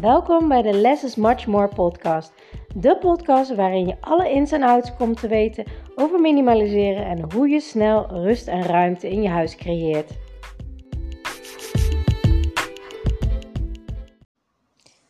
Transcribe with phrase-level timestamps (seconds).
[0.00, 2.32] Welkom bij de Less is Much More podcast.
[2.74, 5.64] De podcast waarin je alle ins en outs komt te weten
[5.94, 10.10] over minimaliseren en hoe je snel rust en ruimte in je huis creëert.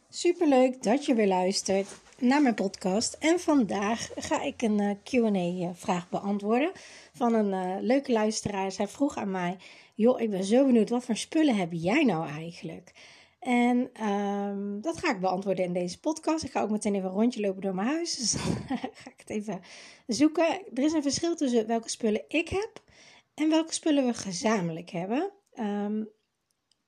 [0.08, 3.16] Superleuk dat je weer luistert naar mijn podcast.
[3.20, 6.70] En vandaag ga ik een eh, Q&A-vraag beantwoorden
[7.12, 8.72] van een uh, leuke luisteraar.
[8.72, 9.56] Zij vroeg aan mij,
[9.94, 12.92] joh, ik ben zo benieuwd, wat voor spullen heb jij nou eigenlijk?
[13.46, 16.44] En um, dat ga ik beantwoorden in deze podcast.
[16.44, 18.16] Ik ga ook meteen even een rondje lopen door mijn huis.
[18.18, 19.60] Dus dan ga ik het even
[20.06, 20.46] zoeken.
[20.74, 22.82] Er is een verschil tussen welke spullen ik heb
[23.34, 25.30] en welke spullen we gezamenlijk hebben.
[25.54, 26.08] Um,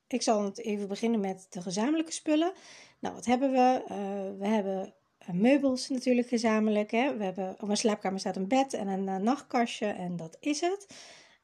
[0.09, 2.53] ik zal even beginnen met de gezamenlijke spullen.
[2.99, 3.83] Nou, wat hebben we?
[3.91, 6.91] Uh, we hebben uh, meubels natuurlijk gezamenlijk.
[6.91, 7.17] Hè?
[7.17, 10.61] We hebben, op mijn slaapkamer staat een bed en een uh, nachtkastje en dat is
[10.61, 10.87] het.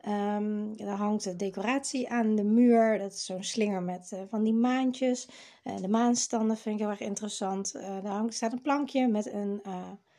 [0.08, 2.98] Um, er hangt de decoratie aan de muur.
[2.98, 5.28] Dat is zo'n slinger met uh, van die maantjes.
[5.64, 7.74] Uh, de maanstanden vind ik heel erg interessant.
[7.74, 9.62] Uh, daar hangt, staat een plankje met een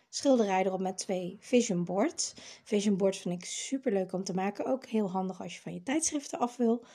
[0.10, 2.34] schilderij erop met twee vision boards.
[2.64, 4.66] Vision boards vind ik super leuk om te maken.
[4.66, 6.86] Ook heel handig als je van je tijdschriften af wil.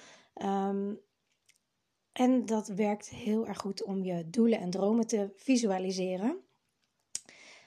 [0.42, 1.00] Um,
[2.12, 6.38] en dat werkt heel erg goed om je doelen en dromen te visualiseren.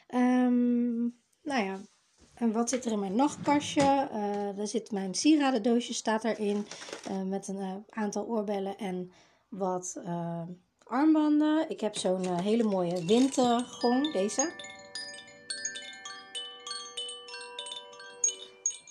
[0.08, 1.82] Um, nou ja,
[2.44, 4.10] en wat zit er in mijn nachtkastje?
[4.14, 6.68] Uh, er zit mijn sieradendoosje staat erin.
[7.12, 9.12] Uh, met een uh, aantal oorbellen en
[9.48, 10.00] wat
[10.84, 11.70] armbanden.
[11.70, 14.14] Ik heb zo'n hele mooie wintergong.
[14.14, 14.52] Deze.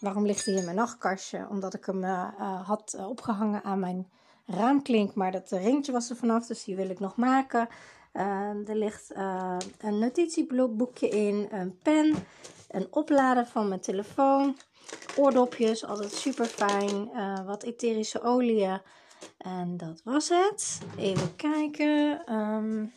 [0.01, 1.47] Waarom ligt hij in mijn nachtkastje?
[1.51, 2.05] Omdat ik hem
[2.65, 4.09] had opgehangen aan mijn
[4.47, 5.15] raamklink.
[5.15, 6.47] Maar dat ringetje was er vanaf.
[6.47, 7.69] Dus die wil ik nog maken.
[8.67, 9.11] er ligt
[9.79, 11.49] een notitieboekje in.
[11.51, 12.15] Een pen
[12.73, 14.57] een oplader van mijn telefoon,
[15.17, 18.81] oordopjes, altijd super fijn, uh, wat etherische oliën.
[19.39, 20.79] En dat was het.
[20.97, 22.23] Even kijken.
[22.35, 22.93] Um,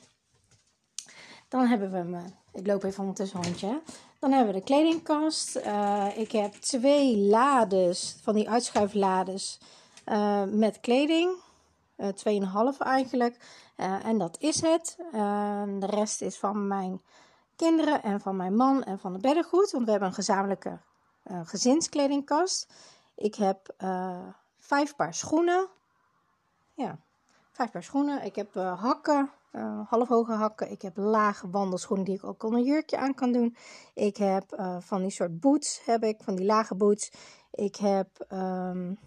[1.50, 2.22] dan hebben we me.
[2.54, 3.82] Ik loop even ondertussen rondje.
[4.20, 5.56] Dan hebben we de kledingkast.
[5.56, 9.60] Uh, ik heb twee lades, van die uitschuiflades,
[10.06, 11.44] uh, met kleding.
[11.98, 12.08] Uh,
[12.74, 13.38] 2,5 eigenlijk.
[13.76, 14.98] en dat is het.
[15.80, 17.02] de rest is van mijn
[17.56, 19.72] kinderen en van mijn man en van het beddengoed.
[19.72, 20.80] Want we hebben een gezamenlijke
[21.24, 22.74] uh, gezinskledingkast.
[23.16, 24.28] Ik heb uh,
[24.58, 25.68] vijf paar schoenen.
[26.74, 27.00] Ja,
[27.52, 28.24] vijf paar schoenen.
[28.24, 29.32] Ik heb uh, hakken,
[29.88, 30.72] halfhoge hakken.
[30.72, 33.56] Ik heb lage wandelschoenen die ik ook onder een jurkje aan kan doen.
[33.94, 34.44] Ik heb
[34.80, 37.12] van die soort boots, heb ik, van die lage boots.
[37.52, 39.00] Ik heb, um,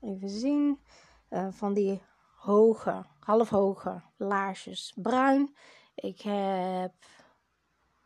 [0.00, 0.80] even zien,
[1.50, 2.02] van die
[2.36, 5.54] hoge, halfhoge laarsjes bruin.
[5.94, 6.92] Ik heb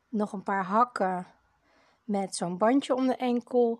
[0.08, 1.26] nog een paar hakken
[2.04, 3.78] met zo'n bandje om de enkel.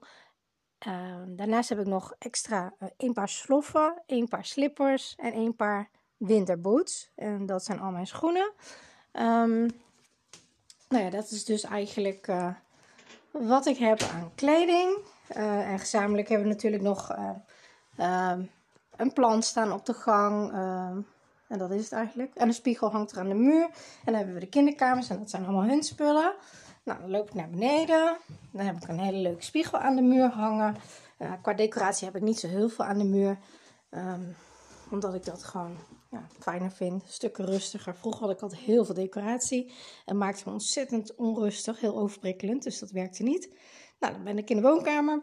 [0.87, 5.57] Uh, daarnaast heb ik nog extra uh, een paar sloffen, een paar slippers en een
[5.57, 7.11] paar winterboots.
[7.15, 8.53] En dat zijn al mijn schoenen.
[9.13, 9.71] Um,
[10.89, 12.51] nou ja, dat is dus eigenlijk uh,
[13.31, 14.99] wat ik heb aan kleding.
[15.27, 17.17] Eh, en gezamenlijk hebben we natuurlijk nog
[17.97, 18.43] ehm,
[18.97, 20.53] een plant staan op de gang.
[21.49, 22.35] Ehm, en dat is het eigenlijk.
[22.35, 23.63] En een spiegel hangt er aan de muur.
[23.63, 23.71] En
[24.05, 26.35] dan hebben we de kinderkamers en dat zijn allemaal hun spullen.
[26.85, 28.17] Nou, dan loop ik naar beneden.
[28.53, 30.77] Dan heb ik een hele leuke spiegel aan de muur hangen.
[31.19, 33.39] Uh, qua decoratie heb ik niet zo heel veel aan de muur.
[33.91, 34.37] Um,
[34.91, 35.77] omdat ik dat gewoon
[36.11, 37.03] ja, fijner vind.
[37.07, 37.97] Stukken rustiger.
[37.97, 39.73] Vroeger had ik altijd heel veel decoratie.
[40.05, 41.81] En maakte me ontzettend onrustig.
[41.81, 42.63] Heel overprikkelend.
[42.63, 43.49] Dus dat werkte niet.
[43.99, 45.23] Nou, dan ben ik in de woonkamer.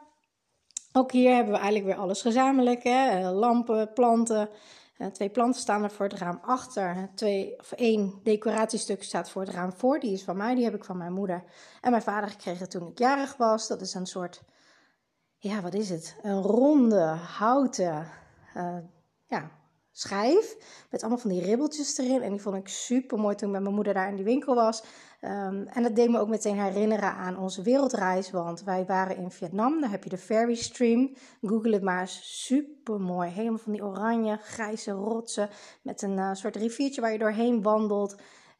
[0.92, 2.84] Ook hier hebben we eigenlijk weer alles gezamenlijk.
[2.84, 3.10] Hè?
[3.10, 4.50] Eh, lampen, planten.
[4.98, 7.10] Uh, twee planten staan er voor het raam achter.
[7.16, 10.00] Twee, of één decoratiestuk staat voor het raam voor.
[10.00, 11.44] Die is van mij, die heb ik van mijn moeder
[11.82, 13.68] en mijn vader gekregen toen ik jarig was.
[13.68, 14.44] Dat is een soort,
[15.38, 16.16] ja, wat is het?
[16.22, 17.04] Een ronde,
[17.38, 18.08] houten,
[18.58, 18.78] uh,
[19.26, 19.52] ja,
[19.98, 20.56] schijf.
[20.90, 22.22] Met allemaal van die ribbeltjes erin.
[22.22, 24.56] En die vond ik super mooi toen ik met mijn moeder daar in die winkel
[24.56, 24.84] was.
[25.22, 28.32] Um, en dat deed me ook meteen herinneren aan onze wereldreis.
[28.32, 29.82] Want wij waren in Vietnam.
[29.82, 31.14] Daar heb je de Ferry Stream.
[31.42, 33.30] Google het maar Super mooi.
[33.30, 35.50] Helemaal van die oranje, grijze rotsen.
[35.82, 38.16] Met een uh, soort riviertje waar je doorheen wandelt.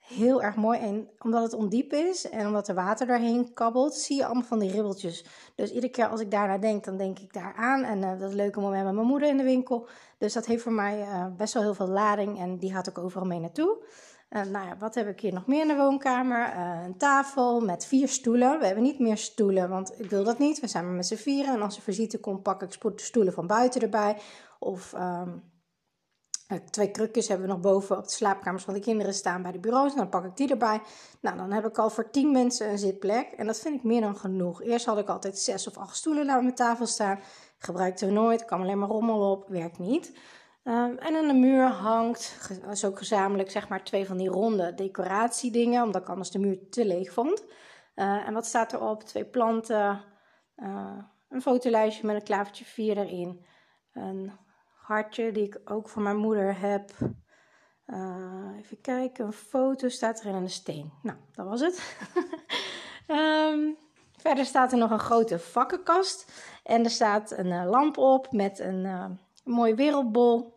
[0.08, 0.80] Heel erg mooi.
[0.80, 4.60] En omdat het ondiep is en omdat er water doorheen kabbelt, zie je allemaal van
[4.60, 5.26] die ribbeltjes.
[5.56, 7.84] Dus iedere keer als ik daarnaar denk, dan denk ik daar aan.
[7.84, 9.88] En uh, dat leuke moment met mijn moeder in de winkel.
[10.18, 12.40] Dus dat heeft voor mij uh, best wel heel veel lading.
[12.40, 13.78] En die had ik overal mee naartoe.
[14.30, 16.58] Uh, nou ja, wat heb ik hier nog meer in de woonkamer?
[16.86, 18.60] Een tafel met vier stoelen.
[18.60, 20.60] We hebben niet meer stoelen, want ik wil dat niet.
[20.60, 21.54] We zijn maar met z'n vieren.
[21.54, 24.18] En als er visite komt, pak ik stoelen van buiten erbij.
[24.60, 25.44] Of um,
[26.70, 29.60] twee krukjes hebben we nog boven op de slaapkamers van de kinderen staan bij de
[29.60, 29.96] bureaus.
[29.96, 30.82] Dan pak ik die erbij.
[31.22, 33.32] Nou, dan heb ik al voor tien mensen een zitplek.
[33.32, 34.62] En dat vind ik meer dan genoeg.
[34.62, 37.20] Eerst had ik altijd zes of acht stoelen naar mijn tafel staan.
[37.58, 38.46] Gebruikten we nooit.
[38.46, 39.48] kwam alleen maar rommel op.
[39.48, 40.18] Werkt niet.
[40.68, 42.52] Um, en aan de muur hangt,
[42.86, 46.86] ook gezamenlijk, zeg maar twee van die ronde decoratiedingen, omdat ik anders de muur te
[46.86, 47.46] leeg vond.
[47.96, 49.04] Uh, en wat staat erop?
[49.04, 50.04] Twee planten,
[50.58, 50.98] uh,
[51.30, 53.46] een fotolijstje met een klavertje 4 erin.
[53.92, 54.32] Een
[54.88, 56.92] hartje die ik ook van mijn moeder heb.
[57.88, 60.92] Uh, even kijken, een foto staat erin en een steen.
[61.02, 61.98] Nou, dat was het.
[63.08, 63.78] um,
[64.26, 66.32] verder staat er nog een grote vakkenkast.
[66.64, 70.54] En er staat een lamp op met een, een mooi wereldbol.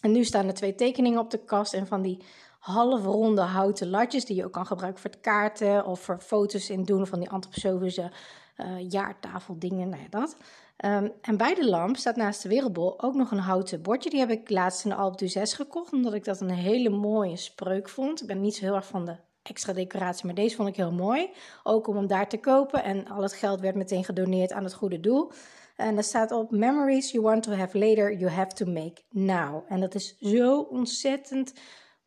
[0.00, 2.24] En nu staan er twee tekeningen op de kast en van die
[2.58, 6.84] halfronde houten latjes die je ook kan gebruiken voor het kaarten of voor foto's in
[6.84, 8.12] doen van die antroposofische
[8.56, 10.36] uh, jaartafeldingen, nou ja, dat.
[10.84, 14.10] Um, en bij de lamp staat naast de wereldbol ook nog een houten bordje.
[14.10, 17.36] Die heb ik laatst in de Alp 6 gekocht, omdat ik dat een hele mooie
[17.36, 18.20] spreuk vond.
[18.20, 20.92] Ik ben niet zo heel erg van de extra decoratie, maar deze vond ik heel
[20.92, 21.30] mooi.
[21.62, 24.74] Ook om hem daar te kopen en al het geld werd meteen gedoneerd aan het
[24.74, 25.32] goede doel.
[25.76, 29.64] En er staat op: Memories you want to have later, you have to make now.
[29.68, 31.52] En dat is zo ontzettend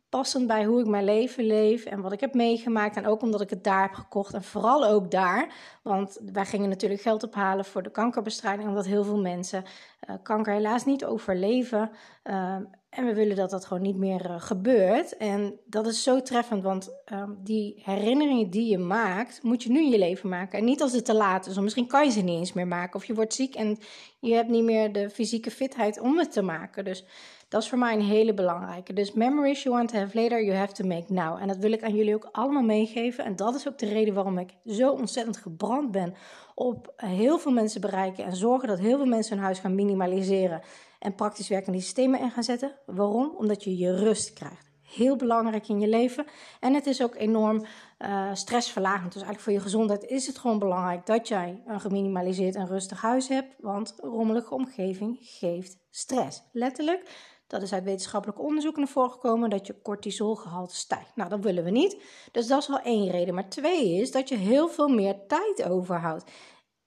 [0.10, 2.96] passend bij hoe ik mijn leven leef en wat ik heb meegemaakt.
[2.96, 4.34] En ook omdat ik het daar heb gekocht.
[4.34, 5.54] En vooral ook daar.
[5.84, 8.70] Want wij gingen natuurlijk geld ophalen voor de kankerbestrijding.
[8.70, 9.64] Omdat heel veel mensen
[10.10, 11.92] uh, kanker helaas niet overleven.
[12.24, 12.58] Uh,
[12.96, 15.18] en we willen dat dat gewoon niet meer uh, gebeurt.
[15.18, 19.84] En dat is zo treffend, want uh, die herinneringen die je maakt, moet je nu
[19.84, 20.60] in je leven maken.
[20.60, 22.68] En niet als het te laat is, want misschien kan je ze niet eens meer
[22.68, 22.96] maken.
[22.96, 23.78] Of je wordt ziek en
[24.20, 26.86] je hebt niet meer de fysieke fitheid om het te maken.
[26.86, 27.06] Dus
[27.48, 28.94] dat is voor mij een hele belangrijke.
[28.94, 31.42] Dus memories you want to have later, you have to make now.
[31.42, 33.26] En dat wil ik aan jullie ook allemaal meegeven.
[33.26, 36.14] En dat is ook de reden waarom ik zo ontzettend gebrand ben
[36.56, 40.62] op heel veel mensen bereiken en zorgen dat heel veel mensen hun huis gaan minimaliseren
[41.00, 42.76] en praktisch werkende systemen in gaan zetten.
[42.86, 43.36] Waarom?
[43.38, 44.74] Omdat je je rust krijgt.
[44.82, 46.26] Heel belangrijk in je leven.
[46.60, 47.66] En het is ook enorm
[48.00, 49.14] uh, stressverlagend.
[49.14, 53.02] Dus eigenlijk voor je gezondheid is het gewoon belangrijk dat jij een geminimaliseerd en rustig
[53.02, 53.56] huis hebt.
[53.60, 56.44] Want een rommelige omgeving geeft stress.
[56.52, 57.34] Letterlijk.
[57.48, 61.16] Dat is uit wetenschappelijk onderzoek naar voren gekomen dat je cortisolgehalte stijgt.
[61.16, 62.02] Nou, dat willen we niet.
[62.32, 63.34] Dus dat is wel één reden.
[63.34, 66.32] Maar twee is dat je heel veel meer tijd overhoudt.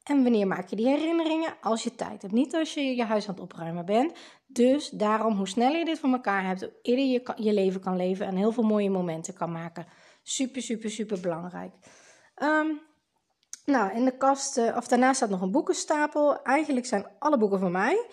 [0.03, 1.57] En wanneer maak je die herinneringen?
[1.61, 4.13] Als je tijd hebt, niet als je je huis aan het opruimen bent.
[4.47, 7.97] Dus daarom, hoe sneller je dit voor elkaar hebt, hoe eerder je je leven kan
[7.97, 9.87] leven en heel veel mooie momenten kan maken.
[10.23, 11.73] Super, super, super belangrijk.
[12.43, 12.81] Um,
[13.65, 16.43] nou, in de kast, uh, of daarnaast staat nog een boekenstapel.
[16.43, 18.07] Eigenlijk zijn alle boeken van mij.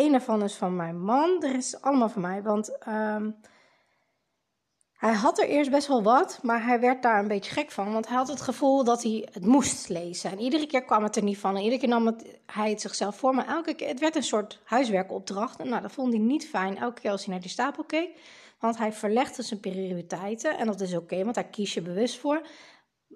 [0.00, 1.42] Eén daarvan is van mijn man.
[1.42, 3.36] Er is allemaal van mij, want um,
[4.92, 7.92] hij had er eerst best wel wat, maar hij werd daar een beetje gek van.
[7.92, 10.30] Want hij had het gevoel dat hij het moest lezen.
[10.30, 11.56] En iedere keer kwam het er niet van.
[11.56, 13.34] En iedere keer nam het, hij het zichzelf voor.
[13.34, 15.60] Maar elke keer, het werd een soort huiswerkopdracht.
[15.60, 18.20] En nou, dat vond hij niet fijn elke keer als hij naar die stapel keek.
[18.58, 20.58] Want hij verlegde zijn prioriteiten.
[20.58, 22.46] En dat is oké, want daar kies je bewust voor.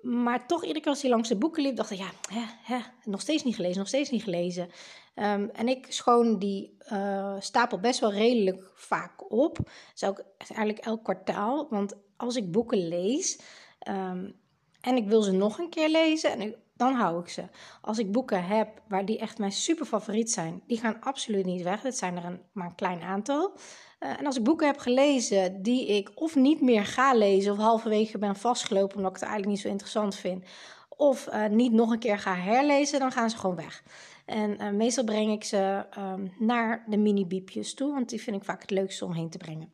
[0.02, 2.78] Maar toch, iedere keer als hij langs de boeken liep, dacht hij, ja, hè, hè,
[3.04, 4.70] nog steeds niet gelezen, nog steeds niet gelezen.
[5.14, 9.58] Um, en ik schoon die uh, stapel best wel redelijk vaak op.
[10.06, 11.66] Ook eigenlijk elk kwartaal.
[11.70, 13.40] Want als ik boeken lees
[13.88, 14.34] um,
[14.80, 17.42] en ik wil ze nog een keer lezen, en dan hou ik ze.
[17.80, 21.62] Als ik boeken heb waar die echt mijn super favoriet zijn, die gaan absoluut niet
[21.62, 21.80] weg.
[21.80, 23.52] Dat zijn er een, maar een klein aantal.
[24.00, 27.58] Uh, en als ik boeken heb gelezen die ik of niet meer ga lezen, of
[27.58, 30.44] halverwege ben vastgelopen omdat ik het eigenlijk niet zo interessant vind,
[30.88, 33.82] of uh, niet nog een keer ga herlezen, dan gaan ze gewoon weg.
[34.24, 38.44] En uh, meestal breng ik ze um, naar de mini-biepjes toe, want die vind ik
[38.44, 39.72] vaak het leukste om heen te brengen.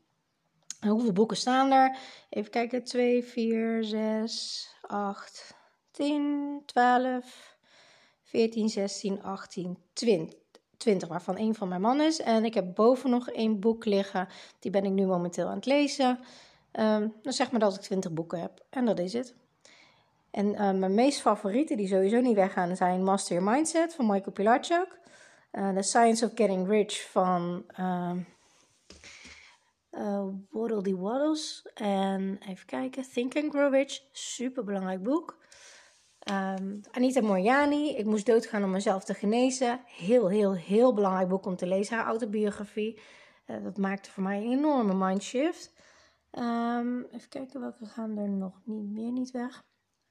[0.81, 1.97] En hoeveel boeken staan er?
[2.29, 5.55] Even kijken, 2, 4, 6, 8,
[5.91, 7.57] 10, 12,
[8.23, 10.39] 14, 16, 18, 20.
[10.77, 12.21] 20, waarvan één van mijn man is.
[12.21, 14.29] En ik heb boven nog één boek liggen.
[14.59, 16.19] Die ben ik nu momenteel aan het lezen.
[16.73, 18.65] Um, dan zeg maar dat ik 20 boeken heb.
[18.71, 19.35] En dat is het.
[20.31, 24.33] En uh, mijn meest favoriete, die sowieso niet weggaan, zijn Master Your Mindset van Michael
[24.33, 24.99] Pilarchuk.
[25.53, 28.13] Uh, The Science of Getting Rich van uh,
[29.91, 31.69] uh, Waddle Dee Waddles.
[31.75, 34.01] En even kijken, Think and Grow Rich.
[34.13, 35.39] Super belangrijk boek.
[36.31, 39.81] Um, Anita Moriani, Ik moest doodgaan om mezelf te genezen.
[39.85, 43.01] Heel, heel, heel belangrijk boek om te lezen, haar autobiografie.
[43.63, 45.73] Dat maakte voor mij een enorme mindshift.
[46.33, 49.63] Um, even kijken, welke gaan er nog niet meer niet weg.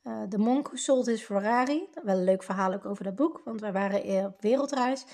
[0.10, 1.90] Uh, de Monk Sold His Ferrari.
[2.04, 5.06] Wel een leuk verhaal ook over dat boek, want wij waren op wereldreis.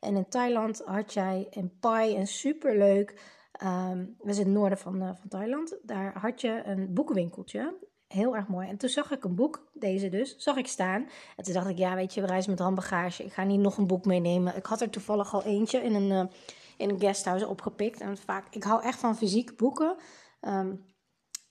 [0.00, 3.32] En in Thailand had jij in Pai een superleuk...
[3.62, 5.76] Um, we zijn in het noorden van, uh, van Thailand.
[5.82, 7.74] Daar had je een boekenwinkeltje.
[8.06, 8.68] Heel erg mooi.
[8.68, 11.08] En toen zag ik een boek, deze dus, zag ik staan.
[11.36, 13.24] En toen dacht ik, ja, weet je, we reizen met handbagage.
[13.24, 14.56] Ik ga niet nog een boek meenemen.
[14.56, 16.24] Ik had er toevallig al eentje in een, uh,
[16.76, 18.00] in een guesthouse opgepikt.
[18.00, 19.96] En vaak, ik hou echt van fysieke boeken.
[20.40, 20.84] Um,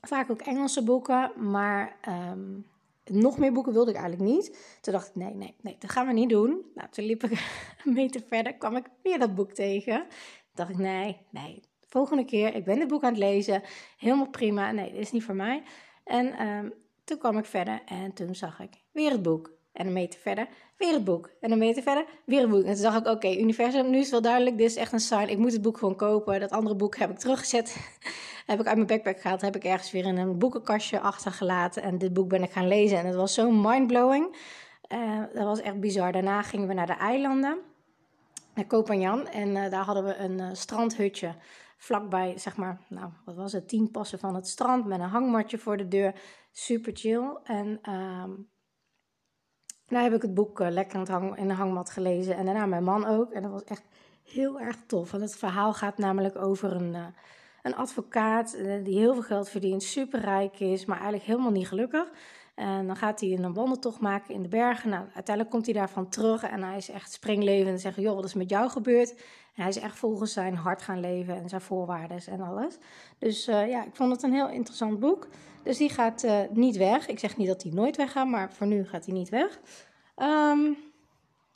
[0.02, 1.96] vaak ook Engelse boeken, maar
[2.32, 2.66] um,
[3.12, 4.78] nog meer boeken wilde ik eigenlijk niet.
[4.82, 6.66] Toen dacht ik, nee, nee, nee, dat gaan we niet doen.
[6.76, 7.32] Nou, toen liep ik
[7.86, 10.06] een meter verder, kwam ik weer dat boek tegen.
[10.54, 11.62] dacht ik, nee, nee.
[11.88, 13.62] Volgende keer, ik ben dit boek aan het lezen.
[13.98, 14.72] Helemaal prima.
[14.72, 15.64] Nee, dit is niet voor mij.
[16.04, 16.70] En ehm,
[17.04, 19.52] toen kwam ik verder en toen zag ik weer het boek.
[19.74, 21.30] En een meter verder, weer het boek.
[21.40, 22.64] En een meter verder, weer het boek.
[22.64, 24.58] En toen dacht ik, oké, universum, nu is het wel duidelijk.
[24.58, 25.30] Dit is echt een sign.
[25.30, 26.40] Ik moet het boek gewoon kopen.
[26.40, 27.76] Dat andere boek heb ik teruggezet.
[28.46, 29.42] heb ik uit mijn backpack gehaald.
[29.42, 31.84] Heb ik ergens weer in een boekenkastje achtergelaten.
[31.84, 32.98] En dit boek ben ik gaan lezen.
[32.98, 34.36] En het was zo mindblowing.
[34.94, 36.12] Uh, dat was echt bizar.
[36.12, 37.58] Daarna gingen we naar de eilanden.
[38.54, 39.28] Naar Kopanjan.
[39.28, 41.36] En uh, daar hadden we een uh, strandhutje
[41.78, 45.58] vlakbij, zeg maar, nou, wat was het, tien passen van het strand met een hangmatje
[45.58, 46.14] voor de deur.
[46.52, 47.38] Super chill.
[47.44, 48.50] En um,
[49.88, 52.36] daar heb ik het boek lekker in, hang, in de hangmat gelezen.
[52.36, 53.32] En daarna mijn man ook.
[53.32, 53.84] En dat was echt
[54.24, 55.12] heel erg tof.
[55.12, 56.96] Want het verhaal gaat namelijk over een,
[57.64, 62.12] een advocaat uh, die heel veel geld verdient, superrijk is, maar eigenlijk helemaal niet gelukkig.
[62.56, 64.90] En dan gaat hij een wandeltocht maken in de bergen.
[64.90, 68.26] Nou, uiteindelijk komt hij daarvan terug en hij is echt springlevend en zegt: Joh, wat
[68.26, 69.12] is met jou gebeurd?
[69.56, 72.78] En hij is echt volgens zijn hart gaan leven en zijn voorwaarden en alles.
[73.18, 75.28] Dus uh, ja, ik vond het een heel interessant boek.
[75.64, 77.08] Dus die gaat uh, niet weg.
[77.08, 79.60] Ik zeg niet dat hij nooit weggaat, maar voor nu gaat hij niet weg.
[80.18, 80.78] Um,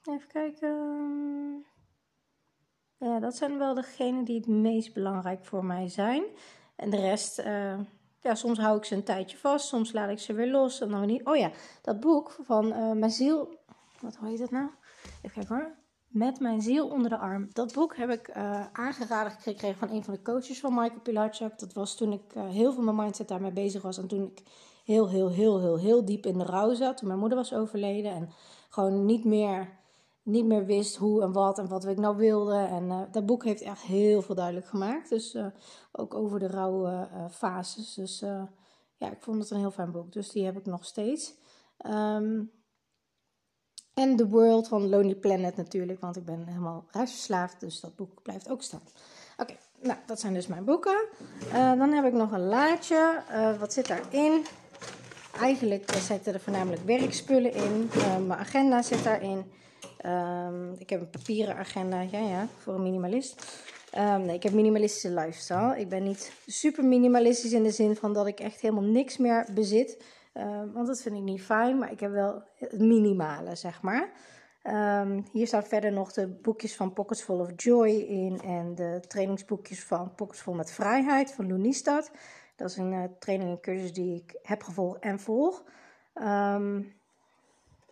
[0.06, 1.66] even kijken.
[3.00, 6.24] Ja, dat zijn wel degenen die het meest belangrijk voor mij zijn.
[6.76, 7.80] En de rest, uh,
[8.22, 10.90] ja, soms hou ik ze een tijdje vast, soms laat ik ze weer los en
[10.90, 11.26] dan niet.
[11.26, 11.52] Oh ja,
[11.82, 13.60] dat boek van uh, Mijn ziel.
[14.02, 14.70] Wat heet het nou?
[15.22, 15.76] Even kijken hoor.
[16.08, 17.50] Met mijn ziel onder de arm.
[17.54, 21.60] Dat boek heb ik uh, aangeraden gekregen van een van de coaches van Michael Pilarchuk.
[21.60, 23.98] Dat was toen ik heel veel mijn mindset daarmee bezig was.
[23.98, 24.44] En toen ik
[24.86, 26.98] heel, heel, heel, heel, heel diep in de rouw zat.
[26.98, 28.12] Toen mijn moeder was overleden.
[28.12, 28.30] En
[28.70, 29.77] gewoon niet meer,
[30.28, 32.56] niet meer wist hoe en wat en wat ik nou wilde.
[32.56, 35.10] En uh, dat boek heeft echt heel veel duidelijk gemaakt.
[35.10, 35.38] Dus
[35.92, 37.94] ook over de rouwe fases.
[37.94, 38.20] Dus
[38.98, 40.12] ja, ik vond het een heel fijn boek.
[40.12, 41.36] Dus die heb ik nog steeds.
[41.86, 42.52] Um,
[43.94, 48.22] en The World van Lonely Planet natuurlijk, want ik ben helemaal reisverslaafd, dus dat boek
[48.22, 48.82] blijft ook staan.
[49.38, 51.06] Oké, nou, dat zijn dus mijn boeken.
[51.48, 53.24] Uh, dan heb ik nog een laadje.
[53.32, 54.46] Uh, wat zit daarin?
[55.40, 57.90] Eigenlijk zitten er voornamelijk werkspullen in.
[57.96, 59.52] Uh, mijn agenda zit daarin.
[60.06, 63.62] Um, ik heb een papieren agenda, ja, ja, voor een minimalist.
[63.98, 65.80] Um, nee, ik heb minimalistische lifestyle.
[65.80, 69.48] Ik ben niet super minimalistisch in de zin van dat ik echt helemaal niks meer
[69.54, 70.04] bezit.
[70.34, 74.12] Uh, want dat vind ik niet fijn, maar ik heb wel het minimale, zeg maar.
[75.32, 79.84] Hier staan verder nog de boekjes van Pockets Full of Joy in en de trainingsboekjes
[79.84, 82.12] van Pockets Full met Vrijheid van Loenistad.
[82.56, 85.64] Dat is een uh, training en cursus die ik heb gevolgd en volg.
[86.14, 86.96] Um,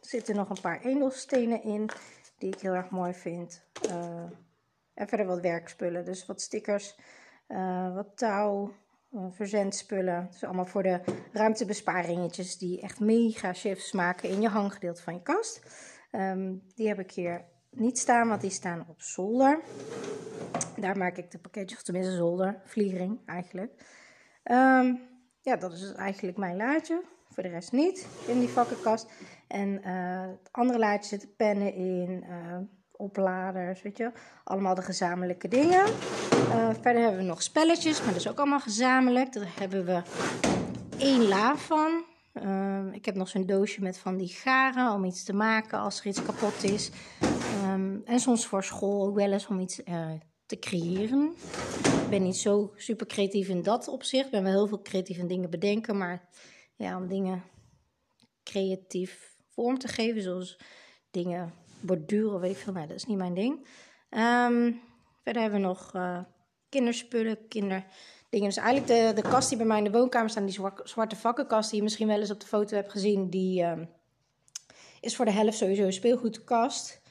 [0.09, 1.89] zitten nog een paar edelstenen in
[2.37, 3.65] die ik heel erg mooi vind.
[3.89, 4.23] Uh,
[4.93, 6.95] en verder wat werkspullen, dus wat stickers,
[7.93, 8.73] wat touw,
[9.29, 10.27] verzendspullen.
[10.31, 15.21] Dus allemaal voor de ruimtebesparingetjes die echt mega shifts maken in je hanggedeelte van je
[15.21, 15.61] kast.
[16.11, 19.59] Um, die heb ik hier niet staan, want die staan op zolder.
[20.77, 23.71] Daar maak ik de pakketjes, of tenminste zolder, vliegering eigenlijk.
[24.43, 25.01] Um,
[25.41, 27.01] ja, dat is dus eigenlijk mijn laadje.
[27.29, 29.11] Voor de rest niet in die vakkenkast.
[29.47, 32.57] En uh, het andere laadje zitten pennen in, uh,
[32.91, 34.11] opladers, weet je.
[34.43, 35.85] Allemaal de gezamenlijke dingen.
[35.85, 39.33] Uh, verder hebben we nog spelletjes, maar dat is ook allemaal gezamenlijk.
[39.33, 40.01] Daar hebben we
[40.97, 42.03] één la van.
[42.33, 45.99] Uh, ik heb nog zo'n doosje met van die garen om iets te maken als
[45.99, 46.91] er iets kapot is.
[47.71, 49.81] Um, en soms voor school ook wel eens om iets
[50.45, 51.33] te creëren.
[52.03, 54.25] Ik ben niet zo super creatief in dat opzicht.
[54.25, 56.29] Ik ben wel heel veel creatief in dingen bedenken, maar
[56.75, 57.43] ja, om dingen
[58.43, 60.59] creatief vorm te geven, zoals
[61.11, 63.53] dingen borduren, weet ik veel, maar dat is niet mijn ding.
[64.09, 64.81] Um,
[65.23, 66.19] verder hebben we nog uh,
[66.69, 67.85] kinderspullen, kinderdingen.
[68.29, 71.69] Dus eigenlijk de, de kast die bij mij in de woonkamer staat, die zwarte vakkenkast
[71.69, 73.89] die je misschien wel eens op de foto hebt gezien, die um,
[75.01, 77.01] is voor de helft sowieso een speelgoedkast.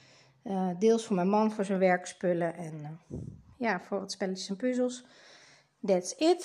[0.44, 2.74] Uh, deels voor mijn man, voor zijn werkspullen en
[3.10, 3.18] uh,
[3.58, 5.04] ja, voor wat spelletjes en puzzels.
[5.86, 6.44] That's it.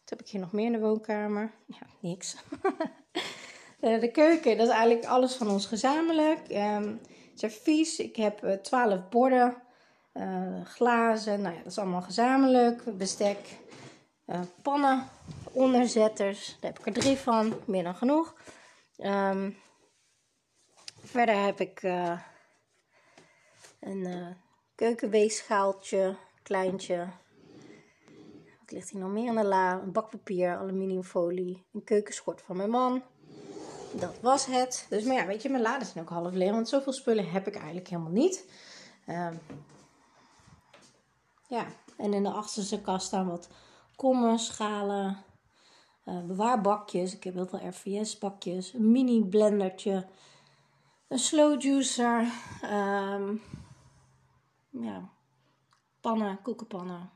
[0.00, 1.50] Wat heb ik hier nog meer in de woonkamer?
[1.66, 2.36] Ja, niks.
[3.80, 6.40] de keuken, dat is eigenlijk alles van ons gezamenlijk.
[6.50, 7.00] Um,
[7.34, 9.62] servies, ik heb twaalf borden.
[10.14, 12.96] Uh, glazen, nou ja, dat is allemaal gezamenlijk.
[12.96, 13.38] Bestek,
[14.62, 15.08] pannen,
[15.52, 18.34] onderzetters, daar heb ik er drie van, meer dan genoeg.
[18.96, 19.56] Um,
[21.02, 22.20] verder heb ik uh,
[23.80, 24.36] een
[24.74, 27.08] keukenweegschaaltje, kleintje.
[28.60, 29.72] Wat ligt hier nog meer in de la?
[29.72, 33.02] Een bakpapier, aluminiumfolie, een keukenschort van mijn man.
[33.92, 34.86] Dat was het.
[34.88, 37.46] Dus, maar ja, weet je, mijn laden zijn ook half leeg, want zoveel spullen heb
[37.46, 38.50] ik eigenlijk helemaal niet.
[39.08, 39.40] Um,
[41.48, 41.66] ja,
[41.96, 43.48] en in de achterste kast staan wat
[43.96, 45.24] kommen, schalen,
[46.04, 47.14] uh, bewaarbakjes.
[47.14, 50.06] Ik heb heel veel RVS-bakjes, een mini blendertje,
[51.08, 52.32] een slow juicer.
[52.64, 53.42] Um,
[54.70, 55.10] ja,
[56.00, 57.10] pannen, koekenpannen,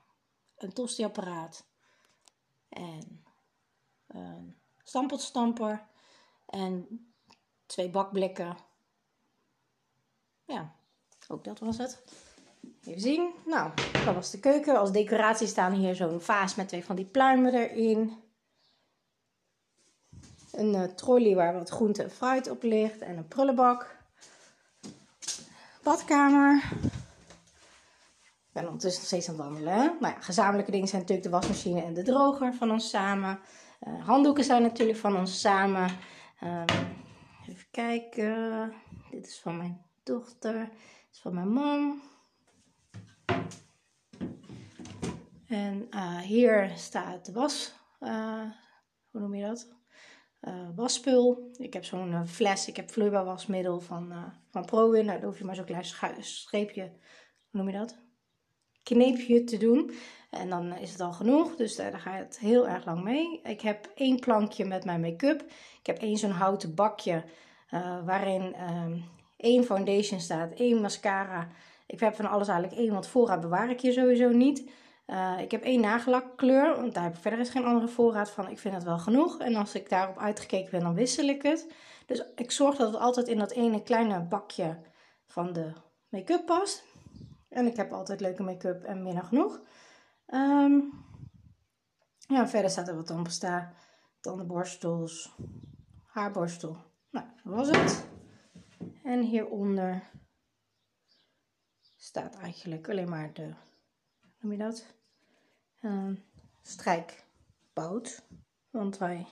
[0.56, 1.66] een tostiapparaat
[2.68, 3.24] en
[4.06, 5.86] een stampotstamper
[6.46, 6.86] en
[7.66, 8.56] twee bakblikken.
[10.44, 10.74] Ja,
[11.28, 12.02] ook dat was het.
[12.84, 13.30] Even zien.
[13.46, 13.70] Nou,
[14.04, 14.78] dat was de keuken.
[14.78, 18.22] Als decoratie staan hier zo'n vaas met twee van die pluimen erin.
[20.52, 23.00] Een uh, trolley waar wat groente en fruit op ligt.
[23.00, 23.96] En een prullenbak.
[25.82, 26.62] Badkamer.
[28.46, 29.96] Ik ben ondertussen nog steeds aan het wandelen.
[30.00, 33.40] Maar ja, gezamenlijke dingen zijn natuurlijk de wasmachine en de droger van ons samen.
[33.86, 35.88] Uh, handdoeken zijn natuurlijk van ons samen.
[36.42, 36.64] Um,
[37.48, 38.72] even kijken.
[39.10, 40.58] Dit is van mijn dochter.
[40.58, 42.00] Dit is van mijn man.
[45.46, 47.74] En uh, hier staat de was.
[48.00, 48.50] Uh,
[49.10, 49.68] hoe noem je dat?
[50.42, 51.50] Uh, wasspul.
[51.56, 52.68] Ik heb zo'n fles.
[52.68, 55.04] Ik heb vloeibaar wasmiddel van, van ProWin.
[55.04, 55.84] Nou, daar hoef je maar zo'n klein
[56.24, 56.82] streepje.
[57.50, 57.98] Hoe noem je dat?
[58.82, 59.90] Kneepje te doen.
[60.34, 61.56] En dan is het al genoeg.
[61.56, 63.40] Dus daar, je het heel erg lang mee.
[63.42, 65.40] Ik heb één plankje met mijn make-up.
[65.80, 67.24] Ik heb één zo'n houten bakje.
[68.04, 68.98] waarin ehm,
[69.36, 70.52] één foundation staat.
[70.52, 71.48] één mascara
[71.86, 74.70] ik heb van alles eigenlijk één, want voorraad bewaar ik hier sowieso niet.
[75.06, 78.48] Uh, ik heb één nagellakkleur, want daar heb ik verder is geen andere voorraad van.
[78.48, 79.38] Ik vind het wel genoeg.
[79.38, 81.72] En als ik daarop uitgekeken ben, dan wissel ik het.
[82.06, 84.78] Dus ik zorg dat het altijd in dat ene kleine bakje
[85.26, 85.72] van de
[86.08, 86.84] make-up past.
[87.48, 89.60] En ik heb altijd leuke make-up en meer dan genoeg.
[90.26, 90.92] Um,
[92.18, 93.72] ja, verder staat er wat tandpasta,
[94.20, 95.34] tandenborstels,
[96.02, 96.76] haarborstel.
[97.10, 98.06] Nou, dat was het.
[99.02, 100.02] En hieronder
[101.96, 104.86] staat eigenlijk alleen maar de, hoe noem je dat?
[105.80, 106.10] Uh,
[106.62, 108.22] strijkbout.
[108.70, 109.26] Want wij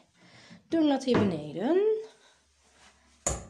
[0.69, 2.01] doen dat hier beneden.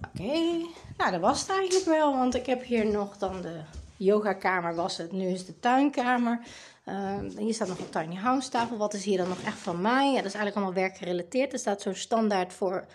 [0.08, 2.16] Oké, nou dat was het eigenlijk wel.
[2.16, 3.62] Want ik heb hier nog dan de
[3.96, 5.12] yogakamer was het.
[5.12, 6.46] Nu is de tuinkamer.
[6.88, 8.76] Uh, hier staat nog een tiny house tafel.
[8.76, 10.08] Wat is hier dan nog echt van mij?
[10.08, 11.52] Ja, dat is eigenlijk allemaal werkgerelateerd.
[11.52, 12.86] Er staat zo'n standaard voor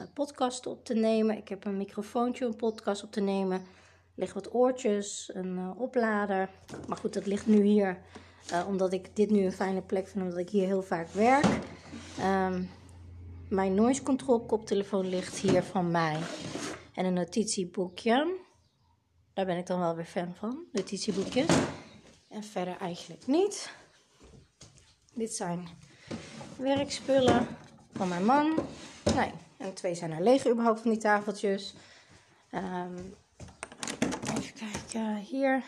[0.00, 1.36] uh, podcast op te nemen.
[1.36, 3.62] Ik heb een microfoontje om podcast op te nemen
[4.18, 6.50] liggen wat oortjes, een uh, oplader.
[6.88, 7.98] Maar goed, dat ligt nu hier
[8.52, 11.46] uh, omdat ik dit nu een fijne plek vind, omdat ik hier heel vaak werk.
[12.20, 12.70] Um,
[13.48, 16.16] mijn noise control koptelefoon ligt hier van mij.
[16.94, 18.36] En een notitieboekje.
[19.34, 21.46] Daar ben ik dan wel weer fan van, notitieboekjes.
[22.28, 23.72] En verder eigenlijk niet.
[25.14, 25.68] Dit zijn
[26.56, 27.46] werkspullen
[27.92, 28.58] van mijn man.
[29.14, 31.74] Nee, en twee zijn er leeg überhaupt van die tafeltjes.
[32.52, 33.14] Um,
[34.58, 35.64] Kijk, hier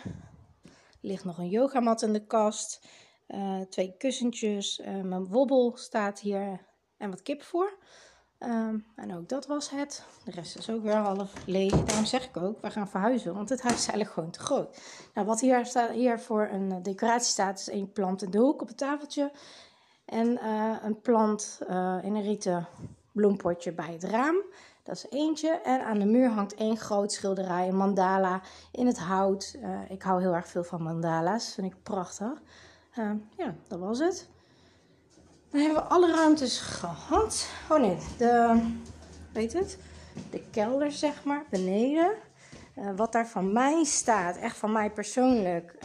[1.00, 2.86] ligt nog een yogamat in de kast.
[3.28, 4.78] Uh, twee kussentjes.
[4.78, 7.78] Uh, mijn wobbel staat hier en wat kip voor.
[8.44, 10.04] Um, en ook dat was het.
[10.24, 11.84] De rest is ook weer half leeg.
[11.84, 14.80] Daarom zeg ik ook, we gaan verhuizen, want het huis is eigenlijk gewoon te groot.
[15.14, 18.38] Nou, wat hier, staat, hier voor een eh, decoratie staat, is één plant in de
[18.38, 19.32] hoek op het tafeltje.
[20.04, 22.66] En uh, een plant uh, in een rieten
[23.12, 24.36] bloempotje bij het raam.
[24.82, 25.50] Dat is eentje.
[25.50, 28.40] En aan de muur hangt één groot schilderij, een mandala
[28.72, 29.58] in het hout.
[29.88, 32.42] Ik hou heel erg veel van mandala's, vind ik prachtig.
[32.98, 34.28] Uh, ja, dat was het.
[35.50, 37.48] Dan hebben we alle ruimtes gehad.
[37.68, 38.60] Oh nee, de,
[39.32, 39.78] weet het,
[40.30, 42.12] de kelder zeg maar, beneden.
[42.76, 45.78] Uh, wat daar van mij staat, echt van mij persoonlijk,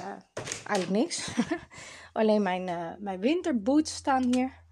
[0.68, 1.30] eigenlijk niks.
[2.14, 4.64] Alleen mijn, mijn winterboots staan hier.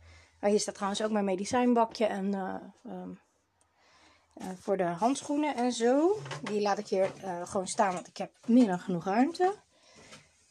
[0.42, 2.34] Oh, hier staat trouwens ook mijn medicijnbakje en
[2.86, 3.02] uh,
[4.60, 6.18] voor de handschoenen en zo.
[6.42, 7.12] Die laat ik hier
[7.44, 9.54] gewoon staan, want ik heb meer dan genoeg ruimte.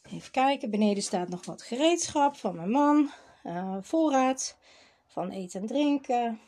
[0.02, 3.10] Even kijken, beneden staat nog wat gereedschap van mijn man.
[3.44, 4.58] Uh, voorraad
[5.06, 6.40] van eten en drinken.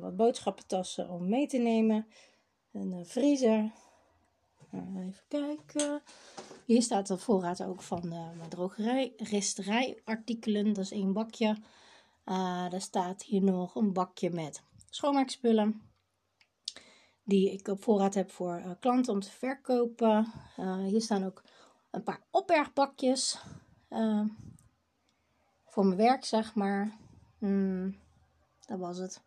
[0.00, 2.06] wat boodschappentassen om mee te nemen.
[2.72, 3.72] Een vriezer.
[4.72, 6.02] even kijken.
[6.64, 9.12] Hier staat de voorraad ook van mijn drogerij.
[9.16, 11.56] Resterijartikelen, dat is één bakje.
[12.72, 15.82] er staat hier nog een bakje met schoonmaakspullen
[17.24, 20.32] die ik op voorraad heb voor klanten om te verkopen.
[20.86, 21.42] Hier staan ook
[21.90, 23.38] een paar opbergbakjes
[25.70, 26.90] voor mijn werk, zeg maar.
[27.38, 27.98] Hmm,
[28.66, 29.20] dat was het.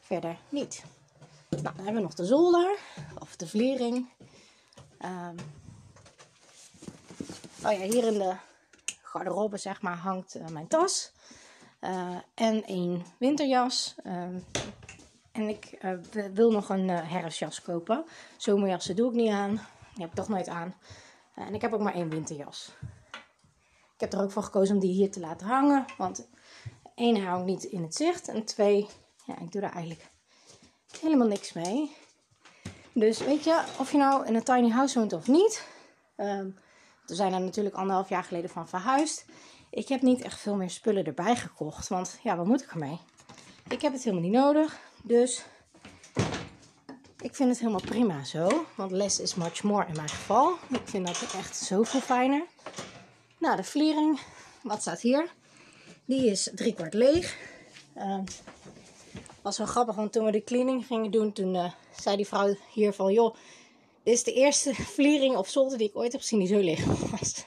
[0.00, 0.84] Verder niet.
[1.48, 2.78] Nou, dan hebben we nog de zolder
[3.18, 4.08] of de vliering.
[5.04, 5.36] Um,
[7.64, 8.36] oh ja, hier in de
[9.02, 11.12] garderobe, zeg maar, hangt mijn tas.
[12.34, 13.94] en een winterjas.
[14.04, 14.24] Uh,
[15.32, 18.04] en ik uh, wil nog een herfstjas kopen.
[18.36, 19.50] Zomerjassen doe ik niet aan.
[19.94, 20.74] Die heb ik toch nooit aan.
[21.34, 22.72] En ik heb ook maar één winterjas.
[24.00, 25.84] Ik heb er ook voor gekozen om die hier te laten hangen.
[25.98, 26.28] Want
[26.94, 28.28] één hou ik niet in het zicht.
[28.28, 28.88] En twee,
[29.24, 30.10] ja, ik doe daar eigenlijk
[31.00, 31.96] helemaal niks mee.
[32.92, 35.66] Dus weet je, of je nou in een tiny house woont of niet.
[36.16, 36.56] Um,
[37.06, 39.24] We zijn er natuurlijk anderhalf jaar geleden van verhuisd.
[39.70, 41.88] Ik heb niet echt veel meer spullen erbij gekocht.
[41.88, 42.98] Want ja, wat moet ik ermee?
[43.68, 44.80] Ik heb het helemaal niet nodig.
[45.02, 45.44] Dus
[47.20, 48.66] ik vind het helemaal prima zo.
[48.76, 50.52] Want less is much more in mijn geval.
[50.68, 52.46] Ik vind dat echt zoveel fijner.
[53.40, 54.20] Nou, de vliering.
[54.62, 55.32] Wat staat hier?
[56.04, 57.36] Die is driekwart leeg.
[57.96, 58.18] Uh,
[59.42, 62.56] was wel grappig, want toen we de cleaning gingen doen, toen uh, zei die vrouw
[62.72, 63.12] hier van...
[63.12, 63.34] joh,
[64.02, 66.84] dit is de eerste vliering of zolder die ik ooit heb gezien die zo leeg
[67.10, 67.46] was.